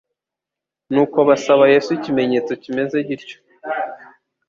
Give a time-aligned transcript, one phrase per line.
[0.93, 3.37] Nuko basaba Yesu ikimenyetso kimeze gityo.